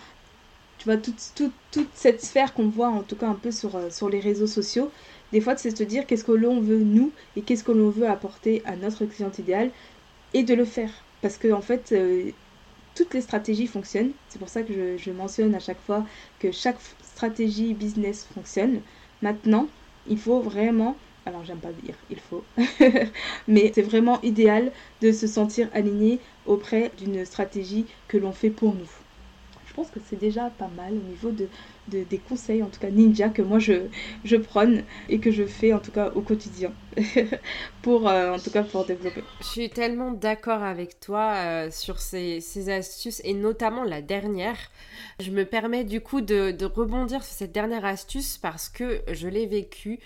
Tu 0.78 0.84
vois, 0.86 0.96
toute, 0.96 1.32
toute, 1.70 1.88
cette 1.94 2.22
sphère 2.22 2.52
qu'on 2.54 2.68
voit 2.68 2.88
en 2.88 3.02
tout 3.02 3.16
cas 3.16 3.28
un 3.28 3.34
peu 3.34 3.50
sur, 3.50 3.76
euh, 3.76 3.90
sur 3.90 4.08
les 4.08 4.20
réseaux 4.20 4.46
sociaux, 4.46 4.90
des 5.32 5.40
fois 5.40 5.56
c'est 5.56 5.76
se 5.76 5.84
dire 5.84 6.06
qu'est-ce 6.06 6.24
que 6.24 6.32
l'on 6.32 6.60
veut 6.60 6.80
nous 6.80 7.12
et 7.36 7.42
qu'est-ce 7.42 7.64
que 7.64 7.72
l'on 7.72 7.90
veut 7.90 8.08
apporter 8.08 8.62
à 8.66 8.76
notre 8.76 9.04
client 9.06 9.30
idéal 9.38 9.70
et 10.34 10.42
de 10.42 10.54
le 10.54 10.64
faire. 10.64 10.90
Parce 11.22 11.38
que 11.38 11.52
en 11.52 11.62
fait, 11.62 11.92
euh, 11.92 12.30
toutes 12.94 13.14
les 13.14 13.20
stratégies 13.20 13.66
fonctionnent. 13.66 14.12
C'est 14.28 14.38
pour 14.38 14.48
ça 14.48 14.62
que 14.62 14.72
je, 14.72 15.02
je 15.02 15.10
mentionne 15.10 15.54
à 15.54 15.60
chaque 15.60 15.80
fois 15.80 16.04
que 16.40 16.50
chaque 16.50 16.78
stratégie 17.02 17.72
business 17.74 18.26
fonctionne. 18.34 18.80
Maintenant, 19.22 19.68
il 20.08 20.18
faut 20.18 20.40
vraiment 20.40 20.96
alors 21.26 21.44
j'aime 21.44 21.60
pas 21.60 21.72
dire 21.72 21.94
il 22.10 22.20
faut, 22.20 22.44
mais 23.48 23.72
c'est 23.74 23.82
vraiment 23.82 24.20
idéal 24.22 24.72
de 25.00 25.12
se 25.12 25.26
sentir 25.26 25.68
aligné 25.72 26.20
auprès 26.46 26.92
d'une 26.98 27.24
stratégie 27.24 27.86
que 28.08 28.16
l'on 28.18 28.32
fait 28.32 28.50
pour 28.50 28.74
nous. 28.74 28.90
Je 29.66 29.72
pense 29.72 29.90
que 29.90 30.00
c'est 30.00 30.16
déjà 30.16 30.50
pas 30.50 30.68
mal 30.68 30.92
au 30.92 31.02
niveau 31.02 31.32
de, 31.32 31.48
des 31.88 32.18
conseils, 32.18 32.62
en 32.62 32.68
tout 32.68 32.80
cas 32.80 32.90
ninja, 32.90 33.28
que 33.28 33.42
moi 33.42 33.58
je, 33.58 33.88
je 34.24 34.36
prône 34.36 34.82
et 35.08 35.18
que 35.18 35.30
je 35.30 35.44
fais 35.44 35.72
en 35.72 35.78
tout 35.78 35.90
cas 35.90 36.10
au 36.14 36.22
quotidien, 36.22 36.72
pour 37.82 38.08
euh, 38.08 38.34
en 38.34 38.38
tout 38.38 38.50
cas 38.50 38.62
pour 38.62 38.84
développer. 38.84 39.22
Je 39.40 39.46
suis 39.46 39.70
tellement 39.70 40.10
d'accord 40.10 40.62
avec 40.62 41.00
toi 41.00 41.34
euh, 41.34 41.70
sur 41.70 41.98
ces, 41.98 42.40
ces, 42.40 42.70
astuces 42.70 43.20
et 43.24 43.34
notamment 43.34 43.84
la 43.84 44.00
dernière. 44.00 44.56
Je 45.20 45.30
me 45.30 45.44
permets 45.44 45.84
du 45.84 46.00
coup 46.00 46.20
de, 46.20 46.50
de 46.50 46.64
rebondir 46.64 47.22
sur 47.22 47.34
cette 47.34 47.52
dernière 47.52 47.84
astuce 47.84 48.38
parce 48.38 48.68
que 48.68 49.02
je 49.12 49.28
l'ai 49.28 49.46
vécu 49.46 50.00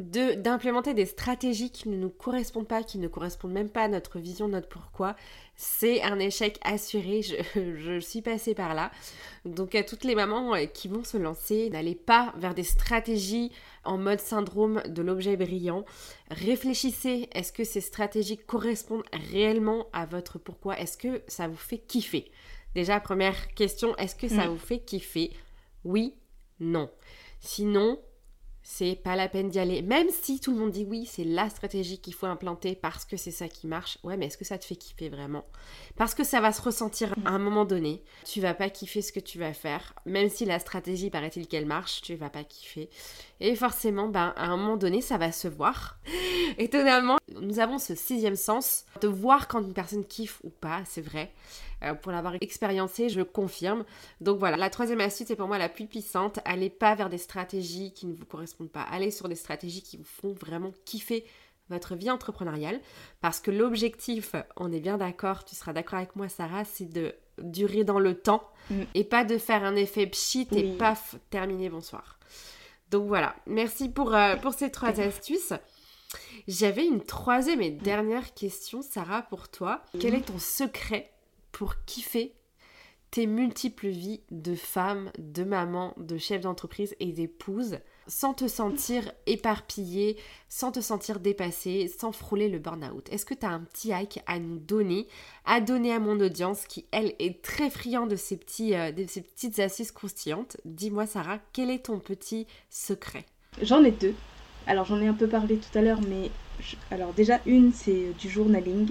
d'implémenter 0.00 0.94
des 0.94 1.06
stratégies 1.06 1.70
qui 1.70 1.88
ne 1.88 1.96
nous 1.96 2.10
correspondent 2.10 2.66
pas, 2.66 2.82
qui 2.82 2.98
ne 2.98 3.08
correspondent 3.08 3.52
même 3.52 3.68
pas 3.68 3.82
à 3.82 3.88
notre 3.88 4.18
vision, 4.18 4.48
notre 4.48 4.68
pourquoi, 4.68 5.14
c'est 5.56 6.02
un 6.02 6.18
échec 6.18 6.58
assuré. 6.62 7.22
Je, 7.22 7.36
je, 7.76 8.00
suis 8.00 8.22
passée 8.22 8.54
par 8.54 8.74
là. 8.74 8.90
Donc 9.44 9.74
à 9.74 9.82
toutes 9.82 10.04
les 10.04 10.14
mamans 10.14 10.54
euh, 10.54 10.66
qui 10.66 10.88
vont 10.88 11.04
se 11.04 11.16
lancer, 11.22 11.70
n'allez 11.70 11.94
pas 11.94 12.34
vers 12.36 12.54
des 12.54 12.64
stratégies 12.64 13.50
en 13.84 13.98
mode 13.98 14.20
syndrome 14.20 14.82
de 14.86 15.02
l'objet 15.02 15.36
brillant. 15.36 15.84
Réfléchissez, 16.30 17.28
est-ce 17.32 17.52
que 17.52 17.64
ces 17.64 17.80
stratégies 17.80 18.38
correspondent 18.38 19.04
réellement 19.30 19.86
à 19.92 20.06
votre 20.06 20.38
pourquoi? 20.38 20.78
Est-ce 20.78 20.96
que 20.96 21.22
ça 21.28 21.48
vous 21.48 21.56
fait 21.56 21.78
kiffer? 21.78 22.30
Déjà, 22.74 23.00
première 23.00 23.54
question, 23.54 23.96
est-ce 23.96 24.16
que 24.16 24.28
ça 24.28 24.46
mm. 24.46 24.50
vous 24.50 24.58
fait 24.58 24.78
kiffer? 24.78 25.32
Oui, 25.84 26.14
non. 26.60 26.90
Sinon, 27.40 27.98
c'est 28.62 28.94
pas 28.94 29.16
la 29.16 29.28
peine 29.28 29.48
d'y 29.48 29.58
aller. 29.58 29.82
Même 29.82 30.08
si 30.10 30.40
tout 30.40 30.52
le 30.52 30.58
monde 30.58 30.70
dit 30.70 30.86
oui, 30.88 31.06
c'est 31.06 31.24
la 31.24 31.50
stratégie 31.50 31.98
qu'il 31.98 32.14
faut 32.14 32.26
implanter 32.26 32.74
parce 32.74 33.04
que 33.04 33.16
c'est 33.16 33.30
ça 33.30 33.48
qui 33.48 33.66
marche. 33.66 33.98
Ouais, 34.02 34.16
mais 34.16 34.26
est-ce 34.26 34.38
que 34.38 34.44
ça 34.44 34.58
te 34.58 34.64
fait 34.64 34.76
kiffer 34.76 35.08
vraiment? 35.08 35.44
Parce 35.96 36.14
que 36.14 36.24
ça 36.24 36.40
va 36.40 36.52
se 36.52 36.62
ressentir 36.62 37.14
à 37.24 37.30
un 37.30 37.38
moment 37.38 37.64
donné. 37.64 38.02
Tu 38.24 38.40
vas 38.40 38.54
pas 38.54 38.70
kiffer 38.70 39.02
ce 39.02 39.12
que 39.12 39.20
tu 39.20 39.38
vas 39.38 39.52
faire. 39.52 39.94
Même 40.06 40.28
si 40.28 40.44
la 40.44 40.58
stratégie 40.58 41.10
paraît-il 41.10 41.48
qu'elle 41.48 41.66
marche, 41.66 42.02
tu 42.02 42.14
vas 42.14 42.30
pas 42.30 42.44
kiffer. 42.44 42.88
Et 43.40 43.56
forcément, 43.56 44.08
ben, 44.08 44.32
à 44.36 44.46
un 44.46 44.56
moment 44.56 44.76
donné, 44.76 45.00
ça 45.00 45.18
va 45.18 45.32
se 45.32 45.48
voir. 45.48 45.98
Étonnamment, 46.58 47.18
nous 47.40 47.58
avons 47.58 47.78
ce 47.78 47.94
sixième 47.94 48.36
sens 48.36 48.84
de 49.00 49.08
voir 49.08 49.48
quand 49.48 49.62
une 49.62 49.74
personne 49.74 50.04
kiffe 50.04 50.40
ou 50.44 50.50
pas, 50.50 50.82
c'est 50.84 51.00
vrai. 51.00 51.32
Euh, 51.82 51.94
pour 51.94 52.12
l'avoir 52.12 52.34
expériencé, 52.40 53.08
je 53.08 53.22
confirme. 53.22 53.84
Donc 54.20 54.38
voilà, 54.38 54.56
la 54.56 54.70
troisième 54.70 55.00
astuce 55.00 55.30
est 55.30 55.36
pour 55.36 55.48
moi 55.48 55.58
la 55.58 55.68
plus 55.68 55.86
puissante. 55.86 56.38
Allez 56.44 56.70
pas 56.70 56.94
vers 56.94 57.08
des 57.08 57.18
stratégies 57.18 57.92
qui 57.92 58.06
ne 58.06 58.14
vous 58.14 58.24
correspondent 58.24 58.51
pas. 58.68 58.82
Allez 58.82 59.10
sur 59.10 59.28
des 59.28 59.34
stratégies 59.34 59.82
qui 59.82 59.96
vous 59.96 60.04
font 60.04 60.32
vraiment 60.32 60.72
kiffer 60.84 61.24
votre 61.68 61.94
vie 61.94 62.10
entrepreneuriale. 62.10 62.80
Parce 63.20 63.40
que 63.40 63.50
l'objectif, 63.50 64.34
on 64.56 64.72
est 64.72 64.80
bien 64.80 64.98
d'accord, 64.98 65.44
tu 65.44 65.54
seras 65.54 65.72
d'accord 65.72 65.98
avec 65.98 66.16
moi 66.16 66.28
Sarah, 66.28 66.64
c'est 66.64 66.92
de 66.92 67.14
durer 67.38 67.84
dans 67.84 67.98
le 67.98 68.14
temps 68.14 68.48
mm. 68.70 68.82
et 68.94 69.04
pas 69.04 69.24
de 69.24 69.38
faire 69.38 69.64
un 69.64 69.74
effet 69.76 70.06
pchit 70.06 70.48
et 70.52 70.76
paf, 70.76 71.16
terminé, 71.30 71.68
bonsoir. 71.68 72.18
Donc 72.90 73.08
voilà, 73.08 73.34
merci 73.46 73.88
pour, 73.88 74.14
euh, 74.14 74.36
pour 74.36 74.52
ces 74.52 74.70
trois 74.70 75.00
astuces. 75.00 75.54
J'avais 76.46 76.84
une 76.84 77.02
troisième 77.02 77.62
et 77.62 77.70
dernière 77.70 78.34
question, 78.34 78.82
Sarah, 78.82 79.22
pour 79.22 79.48
toi. 79.48 79.82
Quel 79.98 80.14
est 80.14 80.26
ton 80.26 80.38
secret 80.38 81.10
pour 81.52 81.74
kiffer 81.86 82.34
tes 83.10 83.26
multiples 83.26 83.88
vies 83.88 84.22
de 84.30 84.54
femme, 84.54 85.10
de 85.18 85.44
maman, 85.44 85.94
de 85.96 86.18
chef 86.18 86.42
d'entreprise 86.42 86.96
et 86.98 87.12
d'épouse 87.12 87.78
sans 88.06 88.34
te 88.34 88.48
sentir 88.48 89.10
éparpillée, 89.26 90.16
sans 90.48 90.72
te 90.72 90.80
sentir 90.80 91.20
dépassée, 91.20 91.92
sans 91.98 92.12
frôler 92.12 92.48
le 92.48 92.58
burn-out. 92.58 93.08
Est-ce 93.10 93.24
que 93.24 93.34
tu 93.34 93.46
as 93.46 93.50
un 93.50 93.60
petit 93.60 93.92
hack 93.92 94.22
à 94.26 94.38
nous 94.38 94.58
donner, 94.58 95.06
à 95.44 95.60
donner 95.60 95.92
à 95.92 95.98
mon 95.98 96.18
audience 96.20 96.66
qui, 96.66 96.86
elle, 96.90 97.14
est 97.18 97.42
très 97.42 97.70
friande 97.70 98.10
de 98.10 98.16
ces, 98.16 98.36
petits, 98.36 98.74
euh, 98.74 98.92
petites 98.92 99.58
assises 99.58 99.92
croustillantes? 99.92 100.56
Dis-moi, 100.64 101.06
Sarah, 101.06 101.38
quel 101.52 101.70
est 101.70 101.86
ton 101.86 101.98
petit 101.98 102.46
secret? 102.70 103.24
J'en 103.60 103.84
ai 103.84 103.90
deux. 103.90 104.14
Alors, 104.66 104.84
j'en 104.84 105.00
ai 105.00 105.06
un 105.06 105.14
peu 105.14 105.26
parlé 105.26 105.56
tout 105.56 105.76
à 105.78 105.82
l'heure, 105.82 106.00
mais 106.00 106.30
alors 106.90 107.12
déjà, 107.12 107.40
une, 107.46 107.72
c'est 107.72 108.12
du 108.18 108.28
journaling. 108.28 108.90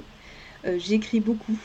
Euh, 0.66 0.78
j'écris 0.78 1.20
beaucoup. 1.20 1.58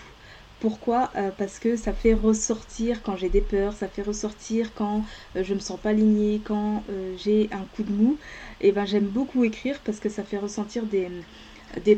Pourquoi? 0.59 1.13
Euh, 1.17 1.31
Parce 1.33 1.59
que 1.59 1.77
ça 1.77 1.93
fait 1.93 2.15
ressortir 2.15 3.03
quand 3.03 3.15
j'ai 3.17 3.29
des 3.29 3.43
peurs, 3.43 3.75
ça 3.75 3.89
fait 3.89 4.01
ressortir 4.03 4.73
quand 4.75 5.05
euh, 5.37 5.43
je 5.43 5.53
me 5.53 5.59
sens 5.59 5.79
pas 5.81 5.91
alignée, 5.91 6.43
quand 6.43 6.85
euh, 6.89 7.15
j'ai 7.17 7.49
un 7.53 7.67
coup 7.67 7.83
de 7.83 7.93
mou. 7.93 8.19
Et 8.61 8.73
ben 8.73 8.87
j'aime 8.87 9.09
beaucoup 9.09 9.45
écrire 9.45 9.83
parce 9.83 10.01
que 10.01 10.09
ça 10.09 10.25
fait 10.25 10.39
ressentir 10.39 10.87
des, 10.87 11.11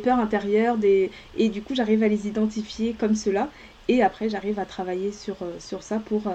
peurs 0.03 0.19
intérieures, 0.19 0.77
et 1.35 1.49
du 1.51 1.63
coup 1.63 1.75
j'arrive 1.75 2.03
à 2.03 2.09
les 2.09 2.27
identifier 2.27 2.97
comme 2.97 3.15
cela. 3.15 3.51
Et 3.87 4.03
après 4.03 4.29
j'arrive 4.29 4.59
à 4.59 4.67
travailler 4.67 5.13
sur, 5.13 5.39
ça 5.59 6.01
pour 6.01 6.29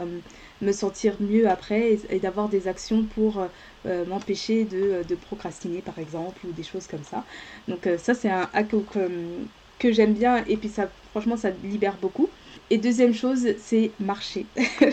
me 0.61 0.71
sentir 0.71 1.17
mieux 1.21 1.47
après 1.49 1.99
et, 2.09 2.19
d'avoir 2.19 2.49
des 2.49 2.67
actions 2.67 3.05
pour 3.05 3.45
m'empêcher 3.85 4.65
de, 4.65 5.15
procrastiner 5.15 5.81
par 5.81 5.99
exemple 5.99 6.47
ou 6.47 6.53
des 6.53 6.63
choses 6.63 6.87
comme 6.87 7.03
ça. 7.03 7.25
Donc 7.67 7.87
ça 7.97 8.13
c'est 8.15 8.29
un 8.29 8.49
hack 8.53 8.73
j'aime 9.81 10.13
bien 10.13 10.43
et 10.45 10.57
puis 10.57 10.69
ça 10.69 10.89
franchement 11.11 11.37
ça 11.37 11.51
libère 11.63 11.97
beaucoup. 12.01 12.29
Et 12.69 12.77
deuxième 12.77 13.13
chose, 13.13 13.47
c'est 13.57 13.91
marcher. 13.99 14.45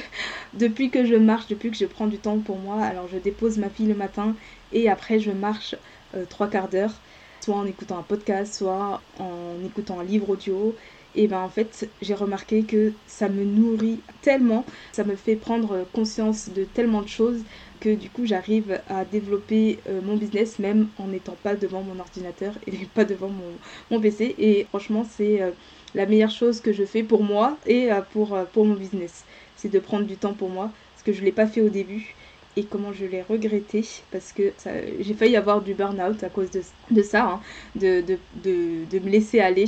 depuis 0.55 0.91
que 0.91 1.05
je 1.05 1.15
marche, 1.15 1.47
depuis 1.49 1.71
que 1.71 1.77
je 1.77 1.87
prends 1.87 2.07
du 2.07 2.19
temps 2.19 2.39
pour 2.39 2.59
moi, 2.59 2.83
alors 2.83 3.09
je 3.09 3.17
dépose 3.19 3.59
ma 3.59 3.71
fille 3.71 3.87
le 3.87 3.95
matin 3.95 4.35
et 4.73 4.91
après 4.91 5.19
je 5.19 5.31
marche 5.31 5.75
euh, 6.15 6.25
trois 6.27 6.49
quarts 6.49 6.69
d'heure, 6.69 7.01
soit 7.41 7.57
en 7.57 7.67
écoutant 7.67 7.99
un 7.99 8.03
podcast, 8.03 8.55
soit 8.55 9.03
en 9.19 9.63
écoutant 9.65 10.01
un 10.01 10.05
livre 10.05 10.29
audio. 10.31 10.77
Et 11.15 11.27
ben 11.27 11.41
en 11.41 11.49
fait, 11.49 11.93
j'ai 12.01 12.15
remarqué 12.15 12.67
que 12.67 12.95
ça 13.07 13.29
me 13.29 13.45
nourrit 13.45 14.05
tellement, 14.21 14.65
ça 14.93 15.05
me 15.05 15.17
fait 15.17 15.37
prendre 15.37 15.89
conscience 15.93 16.49
de 16.49 16.65
tellement 16.65 17.03
de 17.03 17.09
choses 17.09 17.45
que 17.81 17.95
du 17.95 18.11
coup 18.11 18.27
j'arrive 18.27 18.83
à 18.87 19.05
développer 19.05 19.83
euh, 19.89 20.03
mon 20.03 20.17
business 20.17 20.59
même 20.59 20.91
en 20.97 21.09
n'étant 21.09 21.37
pas 21.37 21.57
devant 21.57 21.83
mon 21.83 21.99
ordinateur 21.99 22.59
et 22.67 22.87
pas 22.95 23.05
devant 23.05 23.31
mon, 23.31 24.01
PC. 24.01 24.35
Et 24.39 24.65
franchement, 24.65 25.05
c'est 25.05 25.43
euh, 25.43 25.53
la 25.95 26.07
meilleure 26.07 26.31
chose 26.31 26.61
que 26.61 26.73
je 26.73 26.85
fais 26.85 27.03
pour 27.03 27.23
moi 27.25 27.59
et 27.67 27.93
euh, 27.93 28.03
pour, 28.03 28.39
pour 28.53 28.65
mon 28.65 28.75
business. 28.75 29.25
C'est 29.57 29.69
de 29.69 29.79
prendre 29.79 30.07
du 30.07 30.19
temps 30.19 30.35
pour 30.35 30.49
moi 30.51 30.73
parce 30.95 31.03
que 31.03 31.13
je 31.13 31.21
ne 31.21 31.27
l'ai 31.27 31.33
pas 31.33 31.47
fait 31.47 31.61
au 31.61 31.71
début 31.71 32.15
et 32.57 32.65
comment 32.65 32.93
je 32.93 33.07
l'ai 33.07 33.23
regretté 33.23 33.87
parce 34.11 34.33
que 34.33 34.53
j'ai 34.99 35.15
failli 35.15 35.37
avoir 35.37 35.63
du 35.63 35.75
burn-out 35.75 36.23
à 36.23 36.29
cause 36.29 36.51
de, 36.51 37.03
ça, 37.03 37.25
hein, 37.25 37.41
de, 37.77 38.03
me 38.45 39.09
laisser 39.09 39.41
aller 39.41 39.67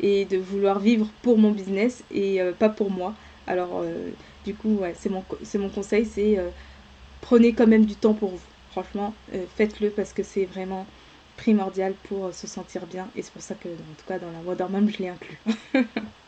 et 0.00 0.24
de 0.24 0.38
vouloir 0.38 0.78
vivre 0.78 1.08
pour 1.22 1.38
mon 1.38 1.50
business 1.50 2.04
et 2.10 2.40
pas 2.58 2.68
pour 2.68 2.90
moi. 2.90 3.14
Alors 3.46 3.84
du 4.44 4.54
coup, 4.54 4.80
c'est 4.94 5.10
mon, 5.10 5.24
mon 5.58 5.68
conseil, 5.68 6.06
c'est 6.06 6.38
prenez 7.20 7.52
quand 7.52 7.66
même 7.66 7.84
du 7.84 7.94
temps 7.96 8.14
pour 8.14 8.30
vous. 8.30 8.40
Franchement, 8.70 9.14
euh, 9.34 9.44
faites-le 9.56 9.90
parce 9.90 10.12
que 10.12 10.22
c'est 10.22 10.44
vraiment 10.44 10.86
primordial 11.36 11.94
pour 12.04 12.26
euh, 12.26 12.32
se 12.32 12.46
sentir 12.46 12.86
bien. 12.86 13.08
Et 13.16 13.22
c'est 13.22 13.32
pour 13.32 13.42
ça 13.42 13.54
que, 13.54 13.68
en 13.68 13.94
tout 13.96 14.06
cas, 14.06 14.18
dans 14.18 14.30
la 14.30 14.40
Wonderman, 14.40 14.88
je 14.88 14.98
l'ai 14.98 15.08
inclus. 15.08 15.38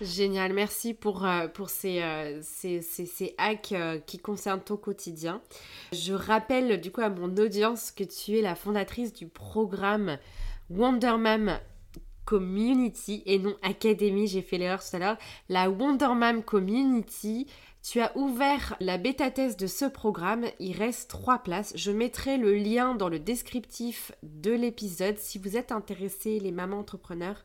Génial, 0.00 0.52
merci 0.52 0.94
pour, 0.94 1.26
euh, 1.26 1.48
pour 1.48 1.70
ces, 1.70 2.02
ces, 2.42 2.80
ces, 2.82 3.34
hacks 3.38 3.74
qui 4.06 4.18
concernent 4.18 4.62
ton 4.62 4.76
quotidien. 4.76 5.42
Je 5.92 6.14
rappelle 6.14 6.80
du 6.80 6.90
coup 6.90 7.02
à 7.02 7.10
mon 7.10 7.36
audience 7.36 7.90
que 7.90 8.04
tu 8.04 8.38
es 8.38 8.42
la 8.42 8.54
fondatrice 8.54 9.12
du 9.12 9.26
programme 9.26 10.18
Wonderman 10.70 11.60
Community 12.30 13.24
et 13.26 13.40
non 13.40 13.56
Academy, 13.62 14.28
j'ai 14.28 14.40
fait 14.40 14.56
l'erreur 14.56 14.80
tout 14.88 14.94
à 14.94 15.00
l'heure, 15.00 15.18
la 15.48 15.68
Wonderman 15.68 16.44
Community. 16.44 17.48
Tu 17.82 18.00
as 18.00 18.16
ouvert 18.16 18.76
la 18.78 18.98
bêta 18.98 19.32
test 19.32 19.58
de 19.58 19.66
ce 19.66 19.86
programme, 19.86 20.46
il 20.60 20.76
reste 20.76 21.10
trois 21.10 21.38
places. 21.38 21.72
Je 21.74 21.90
mettrai 21.90 22.36
le 22.36 22.54
lien 22.54 22.94
dans 22.94 23.08
le 23.08 23.18
descriptif 23.18 24.12
de 24.22 24.52
l'épisode 24.52 25.18
si 25.18 25.38
vous 25.38 25.56
êtes 25.56 25.72
intéressés, 25.72 26.38
les 26.38 26.52
mamans 26.52 26.78
entrepreneurs. 26.78 27.42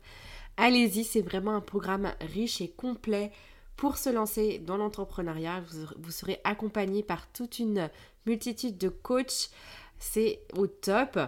Allez-y, 0.58 1.04
c'est 1.04 1.22
vraiment 1.22 1.56
un 1.56 1.62
programme 1.62 2.14
riche 2.22 2.62
et 2.62 2.70
complet 2.70 3.32
pour 3.76 3.98
se 3.98 4.10
lancer 4.10 4.60
dans 4.60 4.78
l'entrepreneuriat. 4.78 5.62
Vous, 5.98 6.12
serez 6.12 6.40
accompagné 6.44 7.04
par 7.04 7.32
toute 7.32 7.60
une 7.60 7.90
multitude 8.26 8.78
de 8.78 8.90
coachs. 8.90 9.50
C'est 10.00 10.40
au 10.56 10.68
top. 10.68 11.20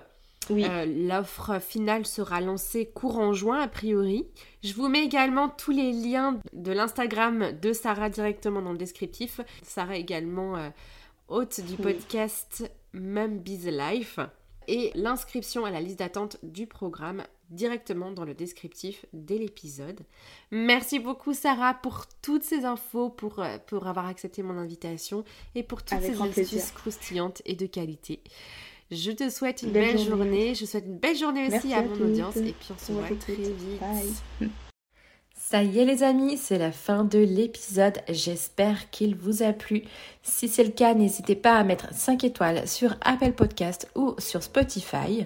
Euh, 0.50 0.86
l'offre 0.86 1.60
finale 1.60 2.06
sera 2.06 2.40
lancée 2.40 2.86
courant 2.86 3.34
juin 3.34 3.60
a 3.60 3.68
priori. 3.68 4.26
Je 4.64 4.74
vous 4.74 4.88
mets 4.88 5.04
également 5.04 5.50
tous 5.50 5.72
les 5.72 5.92
liens 5.92 6.40
de 6.54 6.72
l'Instagram 6.72 7.52
de 7.62 7.74
Sarah 7.74 8.10
directement 8.10 8.62
dans 8.62 8.72
le 8.72 8.78
descriptif. 8.78 9.42
Sarah 9.64 9.98
également 9.98 10.56
euh, 10.56 10.70
hôte 11.28 11.60
du 11.62 11.76
podcast 11.76 12.72
Mum 12.94 13.40
Biz 13.40 13.68
Life. 13.68 14.20
Et 14.70 14.92
l'inscription 14.96 15.66
à 15.66 15.72
la 15.72 15.82
liste 15.82 16.00
d'attente 16.00 16.38
du 16.44 16.66
programme 16.66 17.24
directement 17.50 18.12
dans 18.12 18.26
le 18.26 18.34
descriptif 18.34 19.06
de 19.14 19.36
l'épisode. 19.36 20.02
Merci 20.52 21.00
beaucoup 21.00 21.34
Sarah 21.34 21.74
pour 21.76 22.06
toutes 22.22 22.44
ces 22.44 22.66
infos, 22.66 23.10
pour, 23.10 23.40
euh, 23.40 23.58
pour 23.68 23.88
avoir 23.88 24.08
accepté 24.08 24.44
mon 24.44 24.58
invitation 24.58 25.24
et 25.56 25.64
pour 25.64 25.84
toutes 25.84 26.02
ces 26.02 26.22
astuces 26.22 26.72
croustillantes 26.72 27.42
et 27.46 27.56
de 27.56 27.66
qualité. 27.66 28.22
Je 28.90 29.12
te 29.12 29.30
souhaite 29.30 29.64
une 29.64 29.72
belle, 29.72 29.98
journée. 30.00 30.56
Je 30.56 30.66
souhaite 30.66 30.86
une 30.86 30.98
belle 30.98 31.18
journée 31.18 31.48
aussi 31.48 31.74
à, 31.74 31.82
mon 31.82 32.00
audience. 32.06 32.38
Et 32.38 32.54
puis 32.54 32.70
on 32.72 32.78
se 32.78 32.92
voit 32.94 33.04
très 33.20 33.34
vite. 33.34 34.52
Ça 35.36 35.64
y 35.64 35.80
est 35.80 35.86
les 35.86 36.04
amis, 36.04 36.38
c'est 36.38 36.58
la 36.58 36.74
fin 36.74 37.06
de 37.06 37.20
l'épisode. 37.20 38.00
J'espère 38.10 38.90
qu'il 38.90 39.16
vous 39.16 39.44
a 39.44 39.54
plu. 39.54 39.84
Si 40.22 40.50
c'est 40.50 40.64
le 40.64 40.72
cas, 40.72 40.94
n'hésitez 40.94 41.36
pas 41.36 41.58
à 41.58 41.64
mettre 41.64 41.94
5 41.94 42.26
étoiles 42.26 42.68
sur 42.68 42.96
Apple 43.02 43.32
Podcast 43.32 43.90
ou 43.96 44.14
sur 44.18 44.44
Spotify. 44.44 45.26